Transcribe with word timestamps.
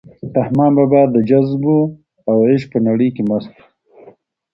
رحمان 0.37 0.71
بابا 0.77 1.01
د 1.13 1.17
جذبو 1.29 1.77
او 2.29 2.37
عشق 2.49 2.67
په 2.73 2.79
نړۍ 2.87 3.09
کې 3.15 3.21
مست 3.29 3.51
و. 3.57 3.61